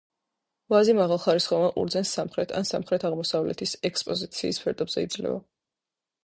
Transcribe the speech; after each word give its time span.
ვაზი 0.73 0.93
მაღალხარისხოვან 0.99 1.69
ყურძენს 1.75 2.13
სამხრეთ 2.17 2.53
ან 2.61 2.65
სამხრეთ-აღმოსავლეთის 2.71 3.75
ექსპოზიციის 3.91 4.63
ფერდობზე 4.65 5.07
იძლევა. 5.09 5.39